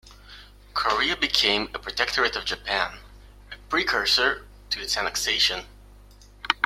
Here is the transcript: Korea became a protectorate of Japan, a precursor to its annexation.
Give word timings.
Korea 0.73 1.15
became 1.15 1.69
a 1.75 1.77
protectorate 1.77 2.35
of 2.35 2.43
Japan, 2.43 2.97
a 3.51 3.57
precursor 3.69 4.47
to 4.71 4.81
its 4.81 4.97
annexation. 4.97 5.67